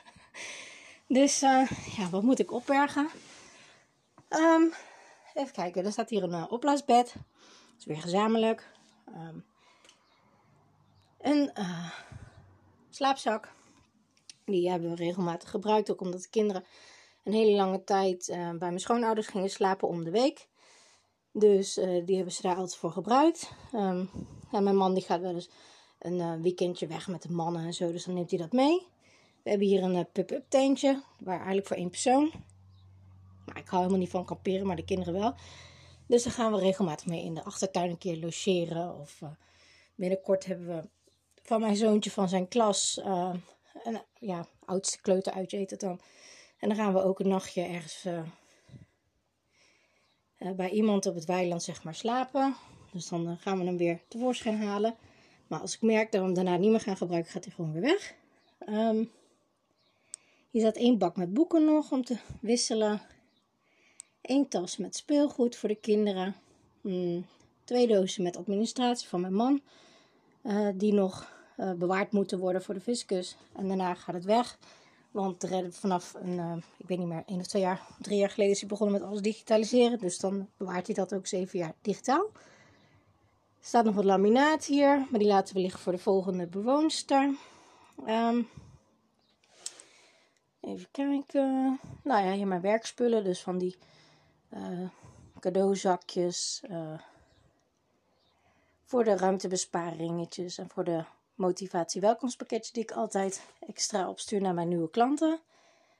[1.07, 3.09] Dus uh, ja, wat moet ik opbergen?
[4.29, 4.73] Um,
[5.33, 7.13] even kijken, er staat hier een uh, opblaasbed.
[7.13, 8.69] Dat is weer gezamenlijk.
[9.07, 9.45] Um,
[11.21, 11.51] een
[12.89, 13.51] slaapzak.
[14.45, 15.91] Die hebben we regelmatig gebruikt.
[15.91, 16.63] Ook omdat de kinderen
[17.23, 20.47] een hele lange tijd bij mijn schoonouders gingen slapen om de week.
[21.31, 23.51] Dus die hebben ze daar altijd voor gebruikt.
[23.73, 24.09] Um,
[24.51, 25.49] en mijn man die gaat wel eens
[25.99, 27.91] een weekendje weg met de mannen en zo.
[27.91, 28.87] Dus dan neemt hij dat mee.
[29.43, 31.03] We hebben hier een pub-up tentje.
[31.19, 32.31] Waar eigenlijk voor één persoon.
[33.45, 35.35] Maar ik hou helemaal niet van kamperen, maar de kinderen wel.
[36.07, 38.99] Dus daar gaan we regelmatig mee in de achtertuin een keer logeren.
[38.99, 39.21] Of
[39.95, 40.89] binnenkort hebben we
[41.43, 43.01] van mijn zoontje van zijn klas.
[43.83, 45.99] Een ja, oudste kleuteruitje heet het dan.
[46.57, 48.21] En dan gaan we ook een nachtje ergens uh,
[50.55, 52.55] bij iemand op het weiland zeg maar slapen.
[52.91, 54.95] Dus dan gaan we hem weer tevoorschijn halen.
[55.47, 57.71] Maar als ik merk dat we hem daarna niet meer gaan gebruiken, gaat hij gewoon
[57.73, 58.15] weer weg.
[58.69, 59.11] Um,
[60.49, 63.01] hier staat één bak met boeken nog om te wisselen.
[64.21, 66.35] Eén tas met speelgoed voor de kinderen.
[66.81, 67.25] Hmm,
[67.63, 69.61] twee dozen met administratie van mijn man.
[70.75, 73.37] Die nog uh, bewaard moeten worden voor de fiscus.
[73.53, 74.57] En daarna gaat het weg.
[75.11, 78.53] Want vanaf een, uh, ik weet niet meer, één of twee jaar, drie jaar geleden
[78.53, 79.99] is hij begonnen met alles digitaliseren.
[79.99, 82.25] Dus dan bewaart hij dat ook zeven jaar digitaal.
[83.59, 87.35] Er staat nog wat laminaat hier, maar die laten we liggen voor de volgende bewoonster.
[88.07, 88.47] Um,
[90.59, 91.79] Even kijken.
[92.03, 93.23] Nou ja, hier mijn werkspullen.
[93.23, 93.77] Dus van die
[94.53, 94.89] uh,
[95.39, 96.63] cadeauzakjes.
[98.83, 100.57] Voor de ruimtebesparingetjes.
[100.57, 101.03] En voor de
[101.35, 105.39] motivatie welkomstpakketjes die ik altijd extra opstuur naar mijn nieuwe klanten.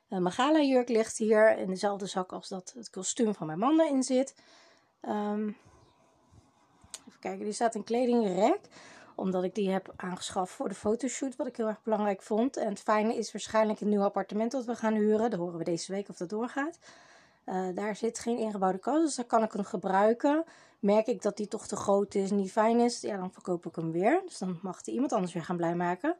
[0.09, 3.59] Uh, mijn gala jurk ligt hier in dezelfde zak als dat het kostuum van mijn
[3.59, 4.35] man erin zit.
[5.01, 5.57] Um,
[7.07, 8.59] even kijken, die staat in kledingrek
[9.15, 12.57] omdat ik die heb aangeschaft voor de fotoshoot, wat ik heel erg belangrijk vond.
[12.57, 15.29] En het fijne is waarschijnlijk het nieuwe appartement dat we gaan huren.
[15.29, 16.79] Dat horen we deze week of dat doorgaat.
[17.45, 20.43] Uh, daar zit geen ingebouwde kast, dus daar kan ik hem gebruiken.
[20.79, 23.75] Merk ik dat die toch te groot is niet fijn is, ja, dan verkoop ik
[23.75, 24.21] hem weer.
[24.25, 26.15] Dus dan mag die iemand anders weer gaan blij maken.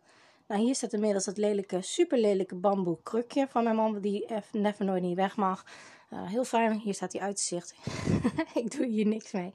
[0.48, 4.86] Nou, hier staat inmiddels het lelijke, super lelijke bamboe krukje van mijn man, die never
[4.86, 5.66] nooit niet weg mag.
[6.14, 7.76] Uh, heel fijn, hier staat hij uitzicht.
[8.54, 9.52] ik doe hier niks mee.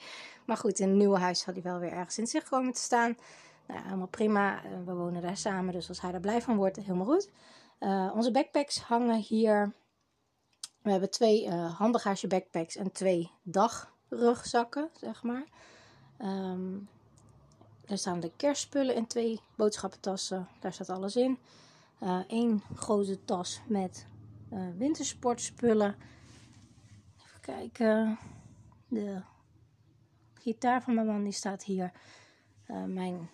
[0.46, 2.80] Maar goed, in het nieuwe huis zal hij wel weer ergens in zicht komen te
[2.80, 3.16] staan.
[3.66, 4.64] Nou, helemaal prima.
[4.64, 7.30] Uh, we wonen daar samen, dus als hij er blij van wordt, helemaal goed.
[8.14, 9.72] Onze backpacks hangen hier.
[10.82, 15.46] We hebben twee handbagage backpacks en twee dagrugzakken, zeg maar.
[16.18, 16.88] Um,
[17.84, 20.48] er staan de kerstspullen in twee boodschappentassen.
[20.60, 21.38] Daar staat alles in.
[22.28, 24.06] Eén grote tas met
[24.76, 25.96] wintersportspullen
[27.40, 28.18] kijken.
[28.88, 29.22] De
[30.34, 31.92] gitaar van mijn man die staat hier.
[32.66, 33.30] Uh, mijn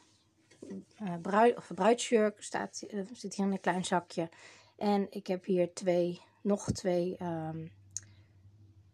[1.03, 4.29] uh, bruid, bruidsjurk staat, uh, zit hier in een klein zakje.
[4.77, 7.73] En ik heb hier twee, nog twee um,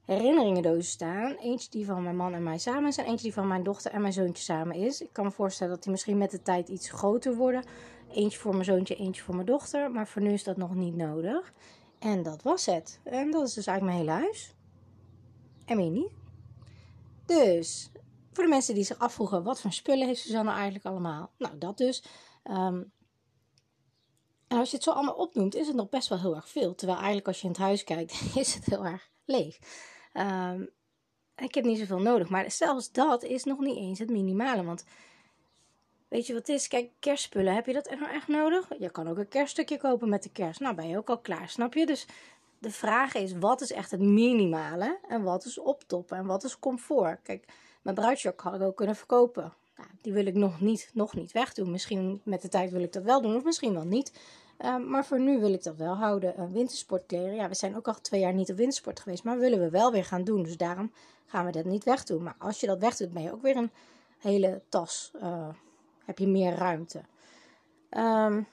[0.04, 1.34] herinneringendozen staan.
[1.34, 2.96] Eentje die van mijn man en mij samen is.
[2.96, 5.00] En eentje die van mijn dochter en mijn zoontje samen is.
[5.00, 7.64] Ik kan me voorstellen dat die misschien met de tijd iets groter worden.
[8.12, 9.90] Eentje voor mijn zoontje, eentje voor mijn dochter.
[9.90, 11.52] Maar voor nu is dat nog niet nodig.
[11.98, 13.00] En dat was het.
[13.04, 14.54] En dat is dus eigenlijk mijn hele huis
[15.64, 16.12] en meer niet.
[17.26, 17.90] Dus,
[18.32, 21.30] voor de mensen die zich afvroegen, wat voor spullen heeft Suzanne eigenlijk allemaal?
[21.38, 22.04] Nou, dat dus.
[22.44, 22.92] Um,
[24.50, 26.74] en als je het zo allemaal opnoemt, is het nog best wel heel erg veel.
[26.74, 29.58] Terwijl eigenlijk als je in het huis kijkt, is het heel erg leeg.
[30.14, 30.70] Um,
[31.36, 32.28] ik heb niet zoveel nodig.
[32.28, 34.64] Maar zelfs dat is nog niet eens het minimale.
[34.64, 34.84] Want
[36.08, 36.68] weet je wat het is?
[36.68, 38.68] Kijk, kerstspullen, heb je dat nou echt nodig?
[38.78, 40.60] Je kan ook een kerststukje kopen met de kerst.
[40.60, 41.86] Nou, ben je ook al klaar, snap je?
[41.86, 42.06] Dus
[42.58, 46.58] de vraag is, wat is echt het minimale en wat is optoppen en wat is
[46.58, 47.22] comfort?
[47.22, 49.52] Kijk, mijn bruidsjak had ik ook kunnen verkopen.
[50.00, 51.70] Die wil ik nog niet, nog niet wegdoen.
[51.70, 54.12] Misschien met de tijd wil ik dat wel doen of misschien wel niet.
[54.58, 56.34] Ehm, maar voor nu wil ik dat wel houden.
[56.38, 57.34] Uh, wintersportkleren.
[57.34, 59.24] Ja, we zijn ook al twee jaar niet op wintersport geweest.
[59.24, 60.42] Maar willen we wel weer gaan doen.
[60.42, 60.92] Dus daarom
[61.26, 62.22] gaan we dat niet wegdoen.
[62.22, 63.70] Maar als je dat wegdoet, ben je ook weer een
[64.18, 65.10] hele tas.
[65.22, 65.48] Uh,
[66.04, 67.00] heb je meer ruimte.
[67.90, 68.46] Um,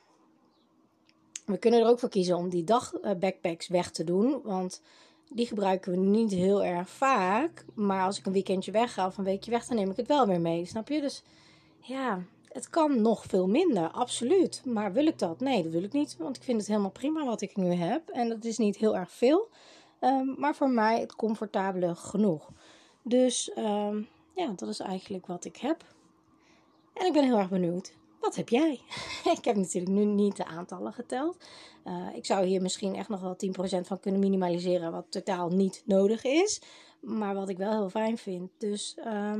[1.47, 4.41] we kunnen er ook voor kiezen om die dag eh, backpacks weg te doen.
[4.43, 4.81] Want
[5.29, 7.65] die gebruiken we niet heel erg vaak.
[7.73, 10.27] Maar als ik een weekendje wegga of een weekje weg, dan neem ik het wel
[10.27, 10.65] weer mee.
[10.65, 11.01] Snap je?
[11.01, 11.23] Dus
[11.79, 14.61] ja, het kan nog veel minder, absoluut.
[14.65, 15.39] Maar wil ik dat?
[15.39, 16.15] Nee, dat wil ik niet.
[16.17, 18.09] Want ik vind het helemaal prima wat ik nu heb.
[18.09, 19.49] En dat is niet heel erg veel.
[19.99, 22.49] Ehm, maar voor mij het comfortabele genoeg.
[23.01, 24.01] Dus ehm,
[24.33, 25.83] ja, dat is eigenlijk wat ik heb.
[26.93, 27.93] En ik ben heel erg benieuwd.
[28.19, 28.81] Wat heb jij?
[29.37, 31.37] ik heb natuurlijk nu niet de aantallen geteld.
[31.85, 33.35] Uh, ik zou hier misschien echt nog wel
[33.81, 36.61] 10% van kunnen minimaliseren, wat totaal niet nodig is.
[37.01, 38.51] Maar wat ik wel heel fijn vind.
[38.57, 39.39] Dus uh,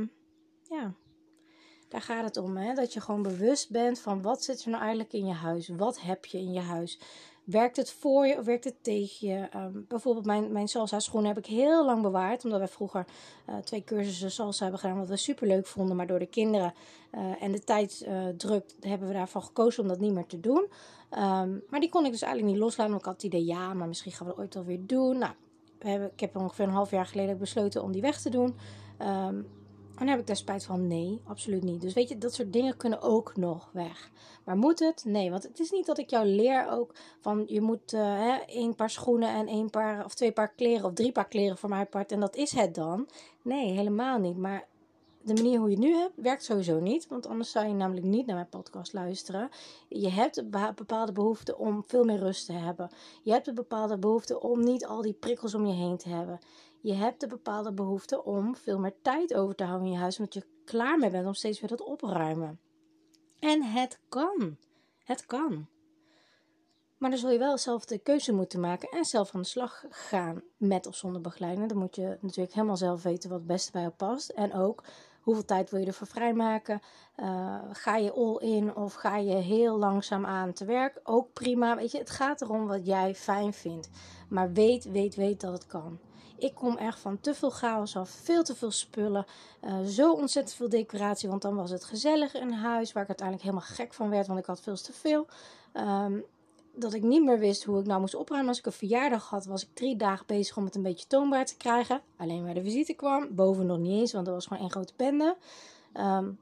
[0.68, 0.94] ja,
[1.88, 2.56] daar gaat het om.
[2.56, 2.74] Hè?
[2.74, 5.68] Dat je gewoon bewust bent van wat zit er nou eigenlijk in je huis?
[5.68, 6.98] Wat heb je in je huis?
[7.50, 9.48] Werkt het voor je of werkt het tegen je?
[9.56, 12.44] Um, bijvoorbeeld mijn, mijn salsa schoenen heb ik heel lang bewaard.
[12.44, 13.06] Omdat wij vroeger
[13.48, 14.98] uh, twee cursussen salsa hebben gedaan.
[14.98, 15.96] Wat we super leuk vonden.
[15.96, 16.74] Maar door de kinderen
[17.12, 20.66] uh, en de tijdsdruk uh, hebben we daarvan gekozen om dat niet meer te doen.
[21.10, 22.92] Um, maar die kon ik dus eigenlijk niet loslaten.
[22.92, 25.18] Want ik had het idee, ja, maar misschien gaan we het ooit alweer doen.
[25.18, 25.32] Nou,
[25.78, 28.56] we hebben, ik heb ongeveer een half jaar geleden besloten om die weg te doen.
[28.98, 29.46] Um,
[30.00, 30.86] en dan heb ik daar spijt van?
[30.86, 31.80] Nee, absoluut niet.
[31.80, 34.10] Dus weet je, dat soort dingen kunnen ook nog weg.
[34.44, 35.04] Maar moet het?
[35.04, 38.36] Nee, want het is niet dat ik jou leer ook van je moet uh, hè,
[38.36, 41.68] één paar schoenen en één paar of twee paar kleren of drie paar kleren voor
[41.68, 43.08] mijn part en dat is het dan.
[43.42, 44.36] Nee, helemaal niet.
[44.36, 44.66] Maar
[45.22, 47.08] de manier hoe je het nu hebt, werkt sowieso niet.
[47.08, 49.50] Want anders zou je namelijk niet naar mijn podcast luisteren.
[49.88, 52.90] Je hebt bepaalde behoefte om veel meer rust te hebben.
[53.22, 56.38] Je hebt een bepaalde behoefte om niet al die prikkels om je heen te hebben.
[56.80, 60.18] Je hebt de bepaalde behoefte om veel meer tijd over te houden in je huis,
[60.18, 62.60] omdat je klaar mee bent om steeds weer dat opruimen.
[63.38, 64.56] En het kan.
[65.04, 65.66] Het kan.
[66.98, 69.84] Maar dan zul je wel zelf de keuze moeten maken en zelf aan de slag
[69.90, 71.68] gaan met of zonder begeleiding.
[71.68, 74.28] Dan moet je natuurlijk helemaal zelf weten wat het beste bij je past.
[74.28, 74.84] En ook
[75.20, 76.80] hoeveel tijd wil je ervoor vrijmaken.
[77.16, 81.00] Uh, ga je all in of ga je heel langzaam aan te werk?
[81.02, 81.76] Ook prima.
[81.76, 83.88] Weet je, het gaat erom wat jij fijn vindt.
[84.28, 85.98] Maar weet, weet, weet dat het kan.
[86.38, 89.26] Ik kom echt van te veel chaos af, veel te veel spullen,
[89.64, 91.28] uh, zo ontzettend veel decoratie.
[91.28, 94.38] Want dan was het gezellig in huis, waar ik uiteindelijk helemaal gek van werd, want
[94.38, 95.26] ik had veel te veel.
[95.74, 96.24] Um,
[96.74, 98.50] dat ik niet meer wist hoe ik nou moest opruimen.
[98.50, 101.46] Als ik een verjaardag had, was ik drie dagen bezig om het een beetje toonbaar
[101.46, 102.00] te krijgen.
[102.16, 104.92] Alleen waar de visite kwam, boven nog niet eens, want dat was gewoon één grote
[104.96, 105.36] bende.
[105.94, 106.38] Um,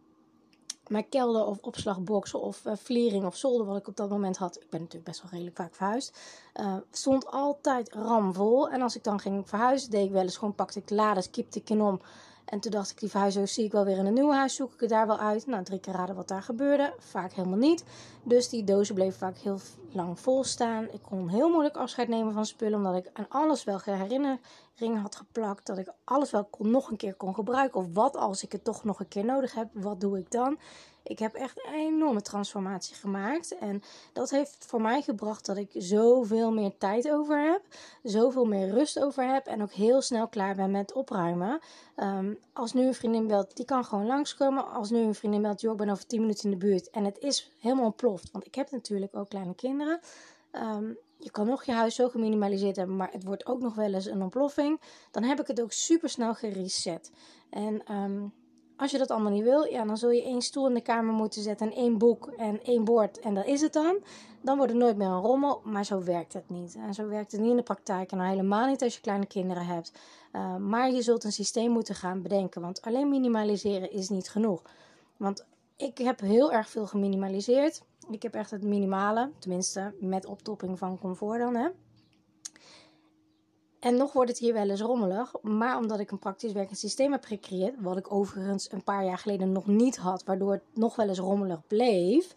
[0.89, 4.57] mijn kelder of opslagbox of uh, vliering of zolder wat ik op dat moment had.
[4.57, 6.19] Ik ben natuurlijk best wel redelijk vaak verhuisd.
[6.61, 8.71] Uh, stond altijd ramvol.
[8.71, 11.59] En als ik dan ging verhuizen, deed ik wel eens gewoon pakte ik lades, kipte
[11.59, 12.01] ik in om.
[12.47, 14.81] En toen dacht ik, die zie ik wel weer in een nieuw huis, zoek ik
[14.81, 15.47] het daar wel uit.
[15.47, 16.95] Nou, drie keer raden wat daar gebeurde.
[16.99, 17.85] Vaak helemaal niet.
[18.23, 19.59] Dus die dozen bleven vaak heel
[19.93, 20.89] lang vol staan.
[20.93, 25.17] Ik kon heel moeilijk afscheid nemen van spullen, omdat ik aan alles wel herinneringen had
[25.17, 25.67] geplakt.
[25.67, 27.81] Dat ik alles wel kon, nog een keer kon gebruiken.
[27.81, 30.59] Of wat als ik het toch nog een keer nodig heb, wat doe ik dan?
[31.07, 33.59] Ik heb echt een enorme transformatie gemaakt.
[33.59, 37.63] En dat heeft voor mij gebracht dat ik zoveel meer tijd over heb.
[38.03, 39.47] Zoveel meer rust over heb.
[39.47, 41.61] En ook heel snel klaar ben met opruimen.
[41.97, 44.69] Um, als nu een vriendin belt, die kan gewoon langskomen.
[44.71, 46.91] Als nu een vriendin belt, joh, ik ben over 10 minuten in de buurt.
[46.91, 48.31] En het is helemaal ontploft.
[48.33, 50.01] Want ik heb natuurlijk ook kleine kinderen.
[50.53, 53.95] Um, je kan nog je huis zo geminimaliseerd hebben, maar het wordt ook nog wel
[53.95, 54.81] eens een ontploffing.
[55.11, 57.11] Dan heb ik het ook super snel gereset.
[57.51, 58.33] En um,
[58.77, 61.15] als je dat allemaal niet wil, ja, dan zul je één stoel in de kamer
[61.15, 63.99] moeten zetten en één boek en één bord en dat is het dan.
[64.41, 66.75] Dan wordt het nooit meer een rommel, maar zo werkt het niet.
[66.75, 69.67] En zo werkt het niet in de praktijk en helemaal niet als je kleine kinderen
[69.67, 69.93] hebt.
[70.33, 74.63] Uh, maar je zult een systeem moeten gaan bedenken, want alleen minimaliseren is niet genoeg.
[75.17, 77.83] Want ik heb heel erg veel geminimaliseerd.
[78.11, 81.69] Ik heb echt het minimale, tenminste met optopping van comfort dan, hè.
[83.81, 87.13] En nog wordt het hier wel eens rommelig, maar omdat ik een praktisch werkend systeem
[87.13, 90.97] heb gecreëerd, wat ik overigens een paar jaar geleden nog niet had, waardoor het nog
[90.97, 92.35] wel eens rommelig bleef,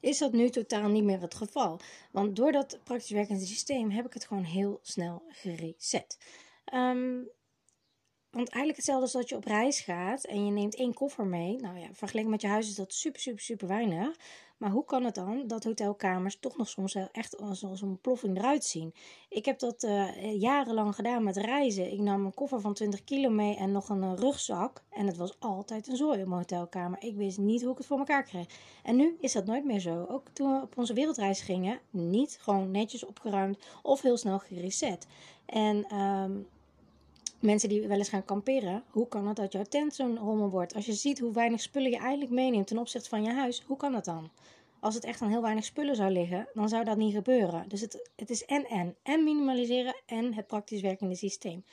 [0.00, 1.80] is dat nu totaal niet meer het geval.
[2.10, 6.18] Want door dat praktisch werkende systeem heb ik het gewoon heel snel gereset.
[6.74, 7.28] Um,
[8.32, 11.56] want eigenlijk hetzelfde als dat je op reis gaat en je neemt één koffer mee.
[11.60, 14.16] Nou ja, vergeleken met je huis is dat super, super, super weinig.
[14.56, 18.38] Maar hoe kan het dan dat hotelkamers toch nog soms echt als, als een ploffing
[18.38, 18.94] eruit zien?
[19.28, 21.92] Ik heb dat uh, jarenlang gedaan met reizen.
[21.92, 24.82] Ik nam een koffer van 20 kilo mee en nog een uh, rugzak.
[24.90, 27.02] En het was altijd een zooi op mijn hotelkamer.
[27.02, 28.46] Ik wist niet hoe ik het voor elkaar kreeg.
[28.82, 30.06] En nu is dat nooit meer zo.
[30.08, 35.06] Ook toen we op onze wereldreis gingen, niet gewoon netjes opgeruimd of heel snel gereset.
[35.46, 36.46] En um,
[37.42, 40.74] mensen die wel eens gaan kamperen, hoe kan het dat jouw tent zo'n rommel wordt?
[40.74, 43.76] Als je ziet hoe weinig spullen je eigenlijk meeneemt ten opzichte van je huis, hoe
[43.76, 44.30] kan dat dan?
[44.80, 47.68] Als het echt aan heel weinig spullen zou liggen, dan zou dat niet gebeuren.
[47.68, 48.96] Dus het, het is en en.
[49.02, 51.64] En minimaliseren en het praktisch werkende systeem.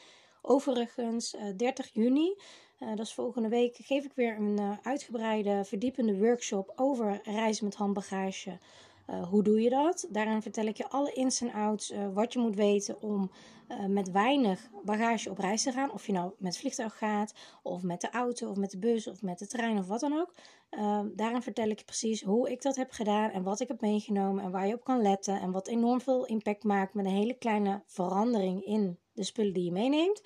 [0.42, 2.36] Overigens, 30 eh, juni,
[2.80, 7.66] uh, dat is volgende week, geef ik weer een uh, uitgebreide, verdiepende workshop over reizen
[7.66, 8.58] met handbagage.
[9.30, 10.08] hoe doe je dat?
[10.10, 13.32] Daarin vertel ik je alle ins en outs, wat je moet weten om
[13.88, 15.92] met weinig bagage op reis te gaan.
[15.92, 19.22] Of je nou met vliegtuig gaat, of met de auto, of met de bus, of
[19.22, 20.34] met de trein, of wat dan ook.
[21.16, 24.44] daarin vertel ik je precies hoe ik dat heb gedaan en wat ik heb meegenomen
[24.44, 25.42] en waar je op kan letten.
[25.42, 29.64] En wat enorm veel impact maakt met een hele kleine verandering in de spullen die
[29.64, 30.22] je meeneemt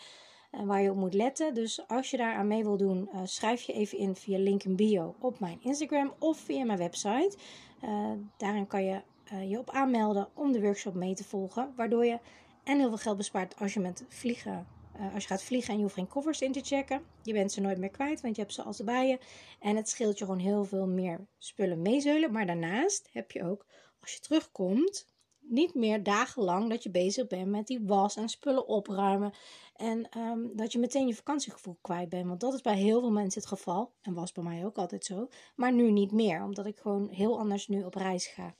[0.53, 1.53] en waar je op moet letten.
[1.53, 4.63] Dus als je daar aan mee wil doen, uh, schrijf je even in via link
[4.63, 7.37] in bio op mijn Instagram of via mijn website.
[7.83, 9.01] Uh, daarin kan je
[9.33, 12.19] uh, je op aanmelden om de workshop mee te volgen, waardoor je
[12.63, 14.67] en heel veel geld bespaart als je met vliegen.
[15.13, 17.05] als je gaat vliegen en je hoeft geen koffers in te checken.
[17.21, 19.19] Je bent ze nooit meer kwijt, want je hebt ze altijd bij je.
[19.59, 22.31] En het scheelt je gewoon heel veel meer spullen meezeulen.
[22.31, 23.65] Maar daarnaast heb je ook,
[23.99, 25.07] als je terugkomt,
[25.39, 29.33] niet meer dagenlang dat je bezig bent met die was en spullen opruimen.
[29.75, 32.27] En ehm, dat je meteen je vakantiegevoel kwijt bent.
[32.27, 33.93] Want dat is bij heel veel mensen het geval.
[34.01, 35.29] En was bij mij ook altijd zo.
[35.55, 38.55] Maar nu niet meer, omdat ik gewoon heel anders nu op reis ga.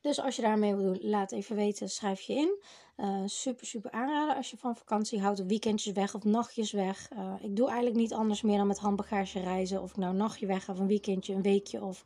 [0.00, 2.62] Dus als je daarmee wil doen, laat even weten, schrijf je in.
[2.96, 5.46] Uh, super, super aanraden als je van vakantie houdt.
[5.46, 7.10] Weekendjes weg of nachtjes weg.
[7.12, 9.82] Uh, ik doe eigenlijk niet anders meer dan met handbagage reizen.
[9.82, 12.02] Of ik nou een nachtje weg of een weekendje, een weekje of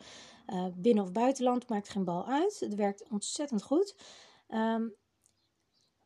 [0.52, 1.68] uh, binnen- of buitenland.
[1.68, 2.60] Maakt geen bal uit.
[2.60, 3.96] Het werkt ontzettend goed.
[4.48, 4.94] Um,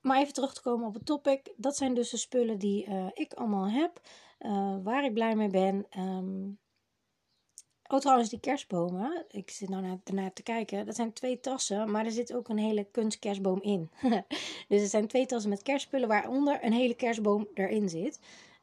[0.00, 1.52] maar even terug te komen op het topic.
[1.56, 4.00] Dat zijn dus de spullen die ik allemaal heb.
[4.82, 5.86] waar ik blij mee ben.
[5.98, 6.58] Um,
[7.90, 9.24] Oh, trouwens, die kerstbomen.
[9.30, 10.86] Ik zit nou naar, te kijken.
[10.86, 13.90] Dat zijn twee tassen, maar er zit ook een hele kunstkerstboom in.
[14.68, 18.20] dus er zijn twee tassen met kerstspullen, waaronder een hele kerstboom erin zit.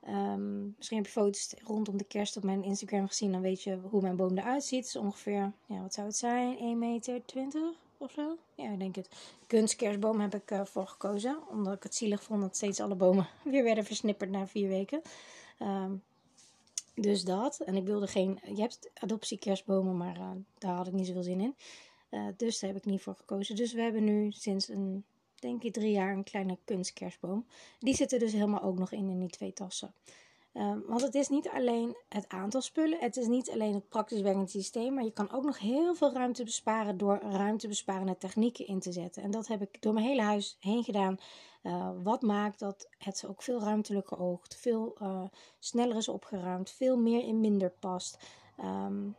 [0.08, 3.32] Um, misschien heb je foto's rondom de kerst op mijn Instagram gezien.
[3.32, 4.86] Dan weet je hoe mijn boom eruit ziet.
[4.86, 6.58] Het ongeveer, ja, wat zou het zijn?
[6.58, 7.62] 1 meter 20
[7.98, 8.38] of zo?
[8.56, 9.10] Ja, ik denk het.
[9.48, 11.38] Kunstkerstboom heb ik uh, voor gekozen.
[11.50, 15.02] Omdat ik het zielig vond dat steeds alle bomen weer werden versnipperd na vier weken.
[15.60, 16.04] Um,
[16.96, 17.60] dus dat.
[17.60, 18.40] En ik wilde geen.
[18.44, 21.56] Je hebt adoptiekerstbomen, maar uh, daar had ik niet zoveel zin in.
[22.12, 23.56] Uh, dus daar heb ik niet voor gekozen.
[23.56, 25.06] Dus we hebben nu sinds een,
[25.36, 27.46] denk ik, drie jaar een kleine kunstkerstboom.
[27.80, 29.94] Die zitten dus helemaal ook nog in in die twee tassen.
[30.58, 34.22] Um, want het is niet alleen het aantal spullen, het is niet alleen het praktisch
[34.22, 38.80] werkend systeem, maar je kan ook nog heel veel ruimte besparen door ruimtebesparende technieken in
[38.80, 39.24] te zetten.
[39.24, 41.18] En dat heb ik door mijn hele huis heen gedaan.
[41.64, 45.24] Uh, wat maakt dat het ook veel ruimtelijker oogt, veel uh,
[45.60, 48.18] sneller is opgeruimd, veel meer in minder past.
[48.64, 49.16] Um,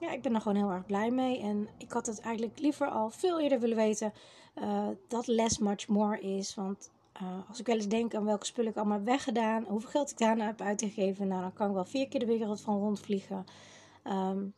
[0.00, 1.40] ja, ik ben er gewoon heel erg blij mee.
[1.40, 4.12] En ik had het eigenlijk liever al veel eerder willen weten
[4.54, 6.54] uh, dat less much more is.
[6.54, 6.90] Want
[7.22, 10.10] uh, als ik wel eens denk aan welke spullen ik allemaal heb weggedaan, hoeveel geld
[10.10, 13.44] ik daarna heb uitgegeven, nou, dan kan ik wel vier keer de wereld van rondvliegen.
[14.04, 14.54] Um,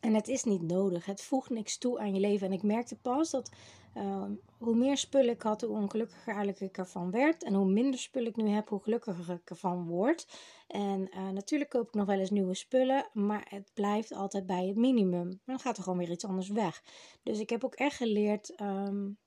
[0.00, 1.04] en het is niet nodig.
[1.04, 2.46] Het voegt niks toe aan je leven.
[2.46, 3.50] En ik merkte pas dat
[3.96, 4.24] uh,
[4.58, 7.44] hoe meer spullen ik had, hoe ongelukkiger eigenlijk ik ervan werd.
[7.44, 10.26] En hoe minder spullen ik nu heb, hoe gelukkiger ik ervan word.
[10.66, 14.66] En uh, natuurlijk koop ik nog wel eens nieuwe spullen, maar het blijft altijd bij
[14.66, 15.40] het minimum.
[15.44, 16.82] Dan gaat er gewoon weer iets anders weg.
[17.22, 19.18] Dus ik heb ook echt geleerd um,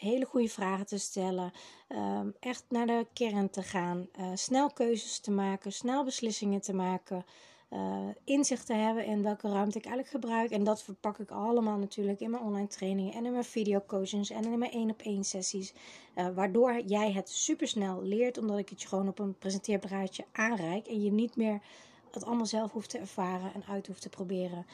[0.00, 1.52] hele goede vragen te stellen,
[1.88, 6.74] um, echt naar de kern te gaan, uh, snel keuzes te maken, snel beslissingen te
[6.74, 7.24] maken
[7.70, 10.50] uh, inzicht te hebben in welke ruimte ik eigenlijk gebruik.
[10.50, 14.30] En dat verpak ik allemaal natuurlijk in mijn online trainingen en in mijn video coachings
[14.30, 15.74] en in mijn één op één sessies.
[16.16, 20.86] Uh, waardoor jij het supersnel leert, omdat ik het je gewoon op een presenteerblaadje aanreik
[20.86, 21.60] en je niet meer
[22.10, 24.66] het allemaal zelf hoeft te ervaren en uit hoeft te proberen.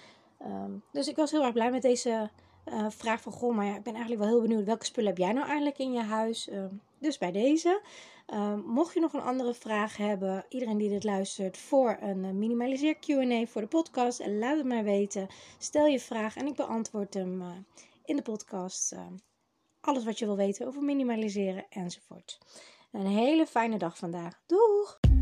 [0.47, 2.31] Um, dus ik was heel erg blij met deze
[2.65, 5.19] uh, vraag van Goh, maar ja, ik ben eigenlijk wel heel benieuwd welke spullen heb
[5.19, 6.49] jij nou eigenlijk in je huis?
[6.49, 6.65] Uh,
[6.99, 7.81] dus bij deze.
[8.29, 12.31] Uh, mocht je nog een andere vraag hebben, iedereen die dit luistert, voor een uh,
[12.31, 15.27] minimaliseer QA voor de podcast, laat het mij weten.
[15.59, 17.49] Stel je vraag en ik beantwoord hem uh,
[18.05, 18.97] in de podcast.
[19.81, 22.39] alles wat je wil weten over minimaliseren enzovoort.
[22.93, 24.43] Een hele fijne dag vandaag.
[24.47, 25.22] Doeg!